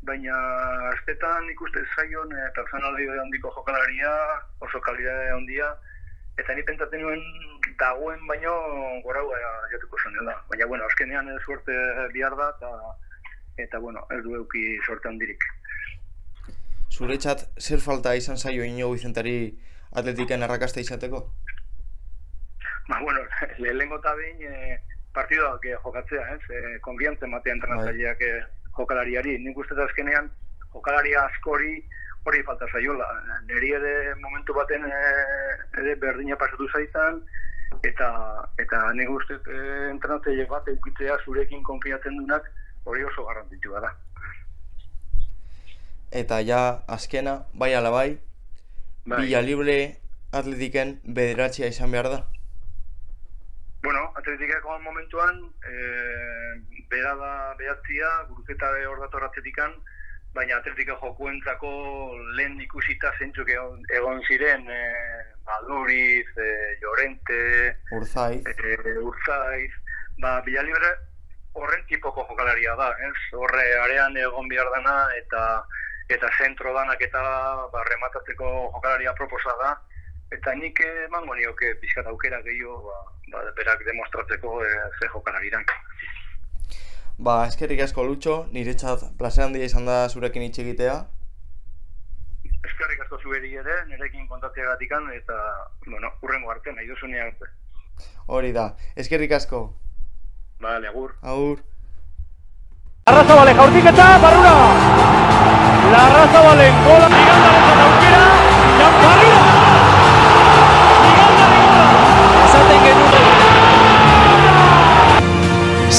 baina 0.04 0.34
astetan 0.90 1.48
ikuste 1.48 1.80
zaion 1.96 2.32
e, 2.32 2.42
personalidade 2.56 3.20
handiko 3.22 3.52
jokalaria, 3.54 4.10
oso 4.60 4.80
kalidade 4.84 5.30
handia, 5.32 5.70
eta 6.36 6.54
ni 6.54 6.62
pentsatzen 6.62 7.00
nuen 7.02 7.24
dagoen 7.80 8.20
baino 8.28 8.52
goraua 9.06 9.38
jatuko 9.72 9.96
zenela. 10.02 10.34
Baina, 10.50 10.66
bueno, 10.66 10.84
azkenean 10.84 11.30
ez 11.32 11.40
suerte 11.46 11.78
bihar 12.12 12.36
da, 12.36 12.50
eta, 12.58 12.70
eta 13.64 13.80
bueno, 13.80 14.04
ez 14.12 14.20
du 14.26 14.36
euki 14.42 14.66
sorte 14.86 15.08
handirik. 15.08 15.48
zuretzat 16.98 17.44
zer 17.60 17.80
falta 17.80 18.14
izan 18.18 18.36
zaio 18.36 18.64
Inigo 18.64 18.92
Vicentari 18.92 19.54
atletiken 19.94 20.42
arrakasta 20.42 20.80
izateko? 20.80 21.20
Ba, 22.88 23.00
bueno, 23.00 23.20
lehenengo 23.62 23.98
eta 24.00 24.14
behin 24.14 24.42
e, 24.42 24.78
partidoak 25.18 25.66
jokatzea, 25.84 26.24
ez? 26.36 26.42
E, 26.50 26.78
konfiantza 26.86 27.26
ematea 27.26 27.56
entrenatzaileak 27.58 28.22
e, 28.22 28.32
jokalariari. 28.78 29.38
Nik 29.42 29.58
uste 29.58 29.78
azkenean 29.82 30.30
jokalari 30.72 31.14
askori 31.18 31.74
hori 32.28 32.42
falta 32.46 32.68
zaiola. 32.72 33.06
Neri 33.48 33.72
ere 33.78 34.14
momentu 34.22 34.54
baten 34.56 34.84
eh, 34.84 35.54
ere 35.82 35.94
berdina 36.02 36.36
pasatu 36.36 36.68
zaitan, 36.74 37.22
eta 37.88 38.08
eta 38.64 38.82
nik 38.98 39.10
uste 39.14 39.38
e, 39.38 39.58
entrenatzaile 39.92 40.46
bat 40.50 40.68
eukitzea 40.74 41.18
zurekin 41.24 41.64
konfiatzen 41.66 42.20
dunak 42.20 42.50
hori 42.84 43.04
oso 43.04 43.26
garrantzitsua 43.28 43.84
da. 43.84 43.92
Eta 46.22 46.40
ja, 46.40 46.62
azkena, 46.88 47.42
bai 47.52 47.74
ala 47.76 47.92
bai, 47.92 48.08
Bai. 49.08 49.22
Villa 49.24 49.40
Libre 49.40 49.76
atletiken 50.36 50.98
bederatzia 51.04 51.68
izan 51.72 51.92
behar 51.94 52.10
da. 52.12 52.18
Bueno, 53.82 54.12
atletikako 54.16 54.78
momentuan, 54.80 55.38
e, 55.62 55.74
bera 56.90 57.14
da 57.14 57.54
behatzia, 57.58 58.08
guruzeta 58.28 58.72
hor 58.90 59.00
dator 59.04 59.24
atletikan, 59.24 59.74
baina 60.34 60.58
atletika 60.58 60.96
jokuentzako 61.00 61.70
lehen 62.38 62.60
ikusita 62.60 63.12
zentzuk 63.18 63.48
egon, 63.48 63.84
egon 63.94 64.22
ziren, 64.26 64.66
e, 64.68 64.80
Maduriz, 65.46 66.26
e, 66.36 66.48
Llorente, 66.82 67.76
Urzaiz, 67.92 68.42
e, 68.46 68.98
Urzaiz, 68.98 69.72
ba, 70.18 70.40
Bilalibre 70.46 70.96
horren 71.58 71.84
tipoko 71.88 72.26
jokalaria 72.28 72.74
da, 72.78 72.90
ez? 73.08 73.16
Horre 73.34 73.64
arean 73.82 74.16
egon 74.16 74.48
behar 74.50 74.70
dana 74.74 74.96
eta 75.18 75.42
eta 76.08 76.30
zentro 76.40 76.72
danak 76.72 77.02
eta 77.04 77.22
ba, 77.72 77.84
rematatzeko 77.88 78.50
jokalaria 78.74 79.14
proposa 79.18 79.54
da, 79.62 79.72
eta 80.30 80.54
nik 80.54 80.80
emango 81.06 81.34
nioke 81.34 81.74
pizkat 81.80 82.06
aukera 82.06 82.40
gehiago 82.44 82.80
ba, 82.84 82.96
ba, 83.32 83.44
berak 83.56 83.84
demostratzeko 83.86 84.62
e, 84.64 84.72
ze 85.00 85.08
jokalariran. 85.12 85.64
ba, 87.18 87.46
eskerrik 87.46 87.80
asko 87.80 88.04
lutxo, 88.04 88.34
niretzat 88.52 89.06
plazer 89.18 89.44
handia 89.44 89.64
izan 89.64 89.88
da 89.88 90.08
zurekin 90.08 90.42
hitz 90.42 90.58
egitea. 90.64 90.98
Eskerrik 92.68 93.00
asko 93.06 93.18
zueri 93.22 93.54
ere, 93.62 93.80
nirekin 93.88 94.28
kontatzeagatikan 94.28 95.08
eta, 95.16 95.38
bueno, 95.86 96.12
urrengo 96.22 96.50
arte, 96.50 96.72
nahi 96.76 96.86
duzunean 96.86 97.32
arte. 97.32 97.50
Hori 98.26 98.52
da, 98.52 98.68
eskerrik 98.96 99.32
asko. 99.32 99.64
Bale, 100.60 100.88
agur. 100.88 101.14
Agur. 101.22 101.64
Larrazabale 103.08 103.54
jaurtiketa, 103.56 104.06
barrura! 104.22 104.54
Larrazabalen 105.94 106.82
gola, 106.84 107.08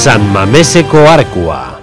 San 0.03 0.31
Mameseko 0.31 0.97
Arkua. 1.09 1.78